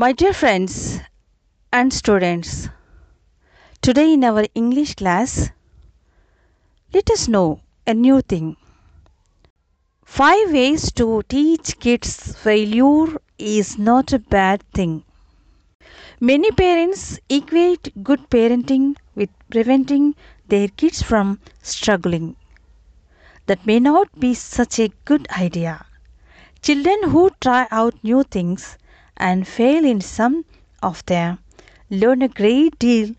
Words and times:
My 0.00 0.12
dear 0.12 0.32
friends 0.32 0.98
and 1.70 1.92
students, 1.92 2.70
today 3.82 4.14
in 4.14 4.24
our 4.24 4.46
English 4.54 4.94
class, 4.94 5.50
let 6.94 7.10
us 7.10 7.28
know 7.28 7.60
a 7.86 7.92
new 7.92 8.22
thing. 8.22 8.56
Five 10.06 10.52
ways 10.52 10.90
to 10.92 11.22
teach 11.28 11.78
kids 11.80 12.34
failure 12.34 13.18
is 13.36 13.76
not 13.76 14.14
a 14.14 14.18
bad 14.18 14.62
thing. 14.72 15.04
Many 16.18 16.50
parents 16.50 17.20
equate 17.28 17.92
good 18.02 18.30
parenting 18.30 18.96
with 19.14 19.28
preventing 19.50 20.14
their 20.48 20.68
kids 20.68 21.02
from 21.02 21.40
struggling. 21.60 22.36
That 23.44 23.66
may 23.66 23.80
not 23.80 24.18
be 24.18 24.32
such 24.32 24.78
a 24.78 24.92
good 25.04 25.28
idea. 25.38 25.84
Children 26.62 27.10
who 27.10 27.30
try 27.38 27.68
out 27.70 28.02
new 28.02 28.22
things 28.22 28.78
and 29.20 29.46
fail 29.46 29.84
in 29.84 30.00
some 30.00 30.44
of 30.82 31.04
them 31.06 31.38
learn 31.90 32.22
a 32.22 32.28
great 32.28 32.78
deal 32.78 33.14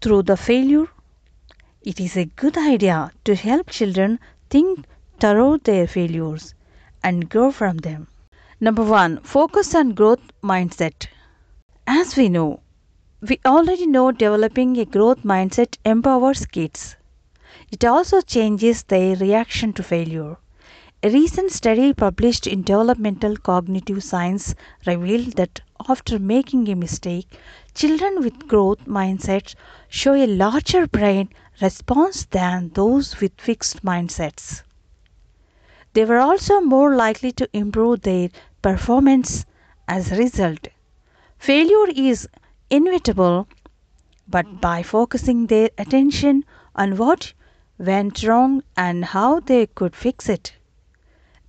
through 0.00 0.22
the 0.22 0.36
failure. 0.36 0.86
It 1.82 2.00
is 2.00 2.16
a 2.16 2.24
good 2.24 2.56
idea 2.56 3.12
to 3.24 3.34
help 3.34 3.70
children 3.70 4.18
think 4.48 4.86
through 5.20 5.58
their 5.64 5.86
failures 5.86 6.54
and 7.04 7.28
grow 7.28 7.52
from 7.52 7.76
them. 7.78 8.08
Number 8.60 8.84
one, 8.84 9.20
focus 9.22 9.74
on 9.74 9.94
growth 9.94 10.20
mindset. 10.42 11.08
As 11.86 12.16
we 12.16 12.28
know, 12.28 12.60
we 13.20 13.38
already 13.44 13.86
know 13.86 14.12
developing 14.12 14.78
a 14.78 14.84
growth 14.84 15.22
mindset 15.22 15.76
empowers 15.84 16.46
kids. 16.46 16.96
It 17.70 17.84
also 17.84 18.20
changes 18.22 18.82
their 18.84 19.16
reaction 19.16 19.72
to 19.74 19.82
failure. 19.82 20.36
A 21.02 21.08
recent 21.08 21.50
study 21.50 21.94
published 21.94 22.46
in 22.46 22.60
Developmental 22.62 23.34
Cognitive 23.38 24.04
Science 24.04 24.54
revealed 24.86 25.32
that 25.36 25.62
after 25.88 26.18
making 26.18 26.68
a 26.68 26.76
mistake, 26.76 27.38
children 27.74 28.22
with 28.22 28.46
growth 28.46 28.80
mindsets 28.84 29.54
show 29.88 30.12
a 30.12 30.26
larger 30.26 30.86
brain 30.86 31.30
response 31.62 32.26
than 32.26 32.68
those 32.74 33.18
with 33.18 33.32
fixed 33.40 33.82
mindsets. 33.82 34.62
They 35.94 36.04
were 36.04 36.18
also 36.18 36.60
more 36.60 36.94
likely 36.94 37.32
to 37.32 37.48
improve 37.54 38.02
their 38.02 38.28
performance 38.60 39.46
as 39.88 40.12
a 40.12 40.18
result. 40.18 40.68
Failure 41.38 41.88
is 41.96 42.28
inevitable, 42.68 43.48
but 44.28 44.60
by 44.60 44.82
focusing 44.82 45.46
their 45.46 45.70
attention 45.78 46.44
on 46.76 46.98
what 46.98 47.32
went 47.78 48.22
wrong 48.22 48.62
and 48.76 49.06
how 49.06 49.40
they 49.40 49.66
could 49.66 49.96
fix 49.96 50.28
it, 50.28 50.52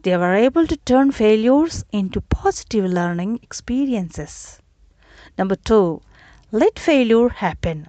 they 0.03 0.17
were 0.17 0.33
able 0.33 0.67
to 0.67 0.77
turn 0.77 1.11
failures 1.11 1.85
into 1.91 2.21
positive 2.21 2.85
learning 2.85 3.39
experiences. 3.43 4.59
Number 5.37 5.55
two, 5.55 6.01
let 6.51 6.79
failure 6.79 7.29
happen. 7.29 7.87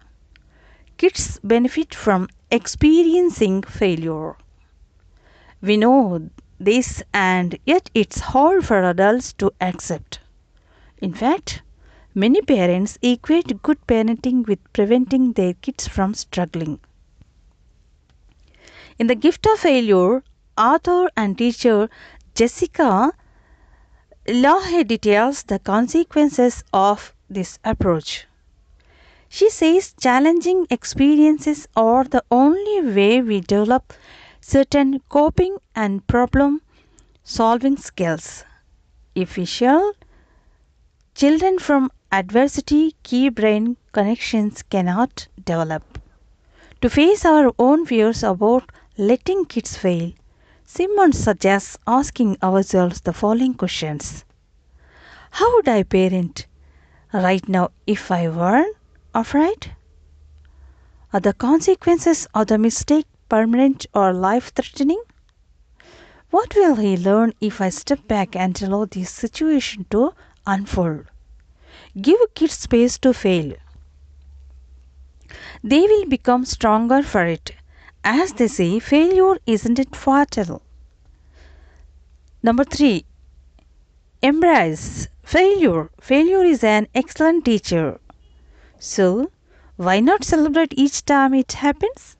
Kids 0.98 1.40
benefit 1.42 1.94
from 1.94 2.28
experiencing 2.50 3.62
failure. 3.62 4.36
We 5.60 5.76
know 5.76 6.30
this, 6.60 7.02
and 7.12 7.58
yet 7.64 7.90
it's 7.94 8.20
hard 8.20 8.64
for 8.64 8.82
adults 8.82 9.32
to 9.34 9.52
accept. 9.60 10.20
In 11.00 11.12
fact, 11.12 11.62
many 12.14 12.40
parents 12.42 12.98
equate 13.02 13.62
good 13.62 13.84
parenting 13.86 14.46
with 14.46 14.60
preventing 14.72 15.32
their 15.32 15.54
kids 15.54 15.88
from 15.88 16.14
struggling. 16.14 16.78
In 18.98 19.06
The 19.08 19.16
Gift 19.16 19.46
of 19.46 19.58
Failure, 19.58 20.22
author 20.56 21.10
and 21.16 21.38
teacher 21.38 21.88
Jessica 22.34 23.12
Lahey 24.26 24.86
details 24.86 25.42
the 25.42 25.58
consequences 25.58 26.62
of 26.72 27.14
this 27.28 27.58
approach. 27.64 28.26
She 29.28 29.50
says 29.50 29.94
challenging 29.98 30.66
experiences 30.70 31.66
are 31.74 32.04
the 32.04 32.22
only 32.30 32.82
way 32.82 33.22
we 33.22 33.40
develop 33.40 33.92
certain 34.40 35.00
coping 35.08 35.56
and 35.74 36.06
problem 36.06 36.60
solving 37.24 37.76
skills. 37.76 38.44
If 39.14 39.36
children 41.14 41.58
from 41.58 41.90
adversity, 42.10 42.94
key 43.02 43.28
brain 43.28 43.76
connections 43.92 44.62
cannot 44.62 45.28
develop. 45.44 45.98
To 46.82 46.90
face 46.90 47.24
our 47.24 47.52
own 47.58 47.86
fears 47.86 48.22
about 48.22 48.70
letting 48.98 49.46
kids 49.46 49.76
fail, 49.76 50.12
Simon 50.74 51.12
suggests 51.12 51.76
asking 51.86 52.38
ourselves 52.42 53.02
the 53.02 53.12
following 53.12 53.52
questions 53.52 54.24
How 55.32 55.54
would 55.56 55.68
I 55.68 55.82
parent 55.82 56.46
right 57.12 57.46
now 57.46 57.72
if 57.86 58.10
I 58.10 58.30
weren't 58.30 58.74
afraid? 59.14 59.76
Are 61.12 61.20
the 61.20 61.34
consequences 61.34 62.26
of 62.32 62.46
the 62.46 62.56
mistake 62.56 63.06
permanent 63.28 63.84
or 63.94 64.14
life 64.14 64.54
threatening? 64.54 65.02
What 66.30 66.54
will 66.54 66.76
he 66.76 66.96
learn 66.96 67.34
if 67.38 67.60
I 67.60 67.68
step 67.68 68.08
back 68.08 68.34
and 68.34 68.62
allow 68.62 68.86
this 68.86 69.10
situation 69.10 69.84
to 69.90 70.14
unfold? 70.46 71.04
Give 72.00 72.18
kids 72.34 72.54
space 72.54 72.96
to 73.00 73.12
fail. 73.12 73.52
They 75.62 75.82
will 75.82 76.06
become 76.06 76.46
stronger 76.46 77.02
for 77.02 77.26
it. 77.26 77.50
As 78.04 78.32
they 78.32 78.48
say, 78.48 78.80
failure 78.80 79.38
isn't 79.46 79.78
it 79.78 79.94
fatal? 79.94 80.62
Number 82.42 82.64
three, 82.64 83.04
embrace 84.20 85.08
failure. 85.22 85.88
Failure 86.00 86.42
is 86.42 86.64
an 86.64 86.88
excellent 86.94 87.44
teacher. 87.44 88.00
So, 88.78 89.30
why 89.76 90.00
not 90.00 90.24
celebrate 90.24 90.74
each 90.76 91.04
time 91.04 91.34
it 91.34 91.52
happens? 91.52 92.16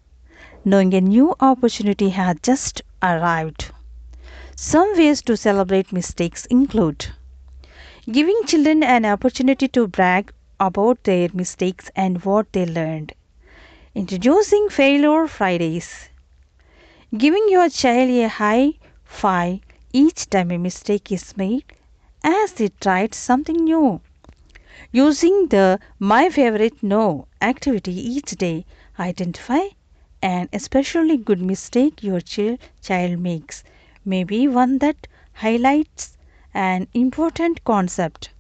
Knowing 0.65 0.94
a 0.94 1.00
new 1.00 1.34
opportunity 1.41 2.10
has 2.10 2.37
just 2.42 2.82
arrived. 3.03 3.72
Some 4.54 4.97
ways 4.97 5.22
to 5.22 5.37
celebrate 5.37 5.92
mistakes 5.92 6.47
include 6.47 7.06
giving 8.10 8.41
children 8.47 8.82
an 8.84 9.04
opportunity 9.04 9.66
to 9.69 9.88
brag 9.88 10.32
about 10.60 11.03
their 11.04 11.28
mistakes 11.32 11.91
and 11.97 12.25
what 12.25 12.53
they 12.53 12.66
learned, 12.66 13.12
introducing 13.94 14.69
failure 14.70 15.26
Fridays, 15.28 16.08
giving 17.16 17.47
your 17.50 17.69
child 17.69 18.08
a 18.10 18.26
high 18.28 18.72
five 19.04 19.60
each 19.92 20.30
time 20.30 20.50
a 20.50 20.56
mistake 20.56 21.12
is 21.12 21.36
made 21.36 21.64
as 22.25 22.53
they 22.54 22.69
tried 22.80 23.14
something 23.14 23.64
new. 23.64 24.00
Using 24.92 25.48
the 25.48 25.78
My 25.98 26.30
Favorite 26.30 26.82
No 26.82 27.26
activity 27.42 27.92
each 27.92 28.30
day, 28.30 28.64
identify 28.98 29.60
an 30.22 30.48
especially 30.54 31.19
good 31.19 31.42
mistake 31.42 32.03
your 32.03 32.20
child 32.20 33.19
makes, 33.19 33.62
maybe 34.06 34.48
one 34.48 34.78
that 34.78 35.06
highlights 35.34 36.16
an 36.54 36.88
important 36.94 37.62
concept. 37.64 38.30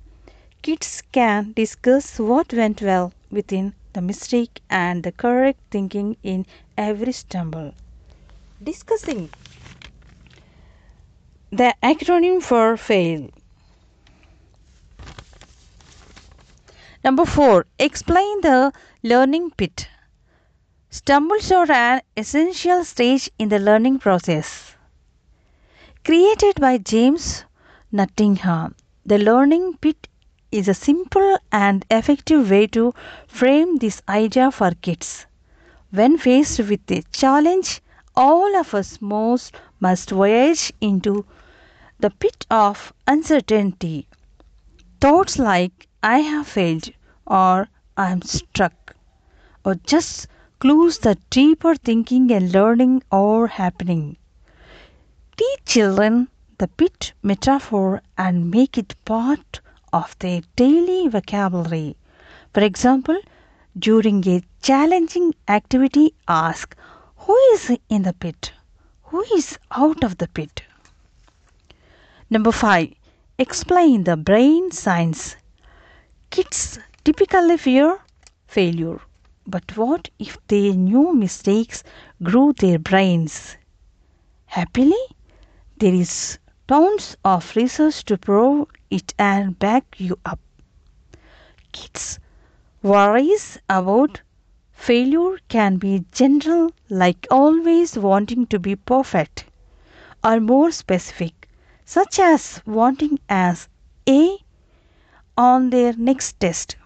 Kids 0.62 1.02
can 1.12 1.52
discuss 1.52 2.18
what 2.18 2.54
went 2.54 2.80
well 2.80 3.12
within 3.30 3.74
the 3.92 4.00
mistake 4.00 4.60
and 4.70 5.02
the 5.02 5.12
correct 5.12 5.60
thinking 5.70 6.16
in 6.22 6.46
every 6.76 7.12
stumble. 7.12 7.74
Discussing 8.62 9.30
the 11.50 11.74
acronym 11.82 12.42
for 12.42 12.76
fail. 12.76 13.28
Number 17.04 17.26
4. 17.26 17.66
Explain 17.78 18.40
the 18.42 18.72
learning 19.02 19.50
pit. 19.50 19.88
Stumbles 20.88 21.50
are 21.50 21.70
an 21.70 22.02
essential 22.16 22.84
stage 22.84 23.28
in 23.38 23.48
the 23.48 23.58
learning 23.58 23.98
process. 23.98 24.76
Created 26.04 26.60
by 26.60 26.78
James 26.78 27.44
Nottingham, 27.90 28.74
the 29.04 29.18
learning 29.18 29.78
pit 29.80 30.08
is 30.52 30.68
a 30.68 30.74
simple 30.74 31.38
and 31.50 31.84
effective 31.90 32.50
way 32.50 32.66
to 32.66 32.94
frame 33.26 33.78
this 33.78 34.02
idea 34.08 34.52
for 34.52 34.70
kids. 34.82 35.26
When 35.90 36.18
faced 36.18 36.58
with 36.58 36.90
a 36.90 37.02
challenge, 37.10 37.80
all 38.14 38.54
of 38.56 38.74
us 38.74 39.00
most 39.00 39.56
must 39.80 40.10
voyage 40.10 40.72
into 40.80 41.24
the 41.98 42.10
pit 42.10 42.46
of 42.50 42.92
uncertainty. 43.06 44.06
Thoughts 45.00 45.38
like 45.38 45.88
I 46.02 46.18
have 46.18 46.46
failed 46.46 46.90
or 47.26 47.68
I 47.96 48.10
am 48.10 48.20
stuck 48.20 48.94
or 49.64 49.76
just 49.76 50.26
clues 50.58 50.98
that 50.98 51.30
deeper 51.30 51.74
thinking 51.74 52.30
and 52.30 52.52
learning 52.52 53.02
are 53.10 53.46
happening. 53.46 54.18
Teach 55.36 55.64
children 55.64 56.28
the 56.58 56.68
pit 56.68 57.14
metaphor 57.22 58.02
and 58.18 58.50
make 58.50 58.76
it 58.76 58.94
part 59.06 59.61
of 59.92 60.18
their 60.18 60.42
daily 60.56 61.08
vocabulary. 61.08 61.96
For 62.54 62.62
example, 62.62 63.18
during 63.78 64.26
a 64.28 64.42
challenging 64.62 65.34
activity, 65.48 66.14
ask 66.28 66.76
Who 67.16 67.36
is 67.54 67.76
in 67.88 68.02
the 68.02 68.12
pit? 68.12 68.52
Who 69.04 69.22
is 69.34 69.58
out 69.70 70.02
of 70.04 70.18
the 70.18 70.28
pit? 70.28 70.62
Number 72.30 72.52
5. 72.52 72.94
Explain 73.38 74.04
the 74.04 74.16
brain 74.16 74.70
science. 74.70 75.36
Kids 76.30 76.78
typically 77.04 77.56
fear 77.56 77.98
failure. 78.46 79.00
But 79.46 79.76
what 79.76 80.08
if 80.18 80.38
their 80.46 80.72
new 80.72 81.12
mistakes 81.14 81.82
grew 82.22 82.52
their 82.52 82.78
brains? 82.78 83.56
Happily, 84.46 85.04
there 85.78 85.94
is 85.94 86.38
tons 86.72 87.18
of 87.22 87.54
research 87.54 88.02
to 88.02 88.16
prove 88.16 88.66
it 88.90 89.12
and 89.18 89.58
back 89.58 89.84
you 89.98 90.18
up. 90.24 90.40
Kids' 91.72 92.18
worries 92.82 93.58
about 93.68 94.22
failure 94.72 95.38
can 95.48 95.76
be 95.76 96.06
general, 96.12 96.70
like 96.88 97.26
always 97.30 97.98
wanting 97.98 98.46
to 98.46 98.58
be 98.58 98.74
perfect, 98.74 99.44
or 100.24 100.40
more 100.40 100.70
specific, 100.72 101.46
such 101.84 102.18
as 102.18 102.62
wanting 102.64 103.18
as 103.28 103.68
A 104.08 104.38
on 105.36 105.68
their 105.70 105.92
next 105.92 106.40
test. 106.40 106.76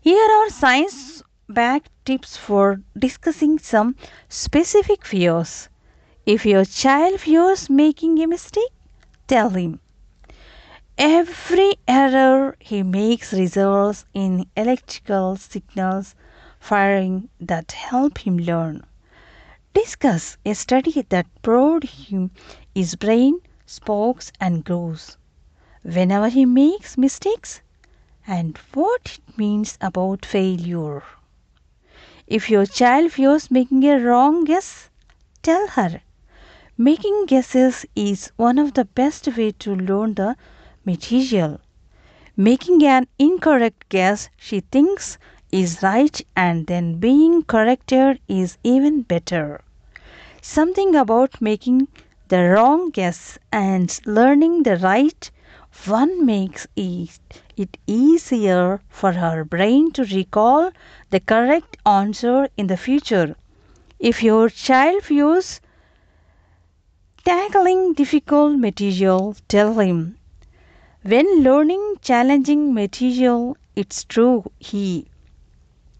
Here 0.00 0.30
are 0.40 0.50
science 0.50 1.22
backed 1.48 1.90
tips 2.04 2.36
for 2.36 2.82
discussing 2.98 3.58
some 3.58 3.96
specific 4.28 5.06
fears. 5.06 5.70
If 6.26 6.44
your 6.44 6.64
child 6.64 7.20
fears 7.20 7.70
making 7.70 8.18
a 8.18 8.26
mistake, 8.26 8.72
tell 9.28 9.50
him. 9.50 9.78
Every 10.98 11.74
error 11.86 12.56
he 12.58 12.82
makes 12.82 13.32
results 13.32 14.06
in 14.12 14.46
electrical 14.56 15.36
signals 15.36 16.16
firing 16.58 17.28
that 17.38 17.70
help 17.70 18.18
him 18.26 18.38
learn. 18.38 18.84
Discuss 19.72 20.36
a 20.44 20.54
study 20.54 21.00
that 21.10 21.28
proved 21.42 21.84
him 21.84 22.32
his 22.74 22.96
brain 22.96 23.38
sparks 23.64 24.32
and 24.40 24.64
grows 24.64 25.16
whenever 25.84 26.28
he 26.28 26.44
makes 26.44 26.98
mistakes 26.98 27.60
and 28.26 28.58
what 28.74 29.20
it 29.28 29.38
means 29.38 29.78
about 29.80 30.26
failure. 30.26 31.04
If 32.26 32.50
your 32.50 32.66
child 32.66 33.12
fears 33.12 33.48
making 33.48 33.84
a 33.84 34.00
wrong 34.00 34.42
guess, 34.42 34.90
tell 35.42 35.68
her. 35.68 36.00
Making 36.78 37.24
guesses 37.24 37.86
is 37.96 38.32
one 38.36 38.58
of 38.58 38.74
the 38.74 38.84
best 38.84 39.26
way 39.34 39.52
to 39.52 39.74
learn 39.74 40.12
the 40.12 40.36
material. 40.84 41.60
Making 42.36 42.84
an 42.84 43.06
incorrect 43.18 43.88
guess 43.88 44.28
she 44.36 44.60
thinks 44.60 45.16
is 45.50 45.82
right 45.82 46.20
and 46.36 46.66
then 46.66 46.98
being 46.98 47.44
corrected 47.44 48.20
is 48.28 48.58
even 48.62 49.02
better. 49.02 49.62
Something 50.42 50.94
about 50.94 51.40
making 51.40 51.88
the 52.28 52.42
wrong 52.50 52.90
guess 52.90 53.38
and 53.50 53.98
learning 54.04 54.64
the 54.64 54.76
right 54.76 55.30
one 55.86 56.26
makes 56.26 56.66
it, 56.76 57.18
it 57.56 57.78
easier 57.86 58.82
for 58.90 59.12
her 59.12 59.44
brain 59.44 59.92
to 59.92 60.04
recall 60.04 60.70
the 61.08 61.20
correct 61.20 61.78
answer 61.86 62.48
in 62.58 62.66
the 62.66 62.76
future. 62.76 63.34
If 63.98 64.22
your 64.22 64.50
child 64.50 65.04
feels 65.04 65.60
tackling 67.26 67.92
difficult 67.92 68.56
material, 68.56 69.34
tell 69.48 69.80
him. 69.80 70.16
When 71.02 71.42
learning 71.42 71.96
challenging 72.00 72.72
material, 72.72 73.56
it's 73.74 74.04
true 74.04 74.44
he 74.60 75.08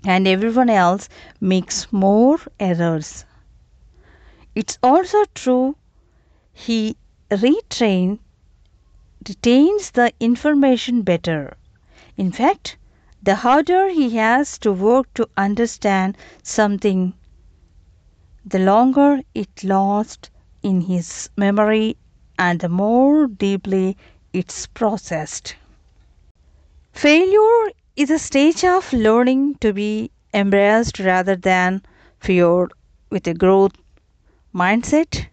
and 0.05 0.29
everyone 0.29 0.71
else 0.71 1.09
makes 1.41 1.93
more 1.93 2.39
errors. 2.61 3.25
It's 4.55 4.79
also 4.85 5.25
true 5.35 5.75
he 6.53 6.97
retrain 7.29 8.21
retains 9.29 9.91
the 9.91 10.13
information 10.21 11.03
better. 11.03 11.57
In 12.17 12.31
fact, 12.31 12.77
the 13.21 13.35
harder 13.35 13.89
he 13.89 14.11
has 14.11 14.59
to 14.59 14.73
work 14.73 15.13
to 15.15 15.29
understand 15.37 16.17
something, 16.45 17.15
the 18.45 18.61
longer 18.61 19.23
it 19.35 19.65
lasts 19.65 20.31
in 20.67 20.81
his 20.83 21.31
memory 21.37 21.97
and 22.39 22.61
the 22.61 22.69
more 22.69 23.29
deeply 23.29 23.97
it's 24.33 24.67
processed. 24.67 25.55
Failure 26.93 27.73
is 27.95 28.11
a 28.11 28.19
stage 28.19 28.65
of 28.65 28.93
learning 28.93 29.55
to 29.57 29.73
be 29.73 30.11
embraced 30.35 30.99
rather 30.99 31.37
than 31.37 31.83
feared 32.19 32.73
with 33.11 33.27
a 33.29 33.35
growth 33.35 33.77
mindset. 34.55 35.27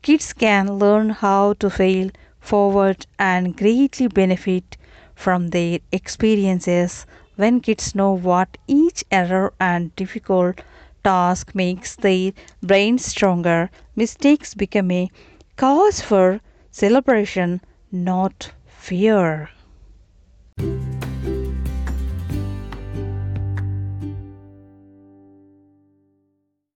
Kids 0.00 0.32
can 0.32 0.78
learn 0.78 1.10
how 1.10 1.52
to 1.54 1.68
fail 1.68 2.10
forward 2.40 3.06
and 3.18 3.56
greatly 3.56 4.08
benefit 4.08 4.76
from 5.14 5.48
their 5.48 5.78
experiences 5.92 7.06
when 7.36 7.60
kids 7.60 7.94
know 7.94 8.12
what 8.12 8.56
each 8.66 9.04
error 9.10 9.52
and 9.60 9.94
difficult 9.94 10.62
task 11.04 11.54
makes 11.54 11.96
the 11.96 12.34
brain 12.62 12.98
stronger 12.98 13.70
mistakes 13.96 14.54
become 14.54 14.90
a 14.90 15.10
cause 15.56 16.00
for 16.00 16.40
celebration 16.70 17.60
not 17.90 18.52
fear 18.66 19.48